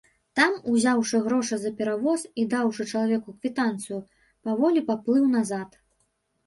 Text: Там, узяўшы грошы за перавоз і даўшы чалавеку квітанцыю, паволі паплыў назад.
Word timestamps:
Там, 0.37 0.53
узяўшы 0.71 1.19
грошы 1.27 1.59
за 1.65 1.71
перавоз 1.81 2.25
і 2.45 2.47
даўшы 2.55 2.89
чалавеку 2.93 3.37
квітанцыю, 3.39 4.01
паволі 4.51 4.79
паплыў 4.91 5.31
назад. 5.37 5.81